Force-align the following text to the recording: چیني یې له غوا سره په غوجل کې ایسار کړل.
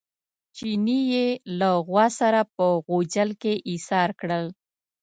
چیني 0.55 0.99
یې 1.13 1.27
له 1.59 1.69
غوا 1.87 2.05
سره 2.19 2.39
په 2.55 2.65
غوجل 2.85 3.29
کې 3.41 3.53
ایسار 3.69 4.09
کړل. 4.21 4.45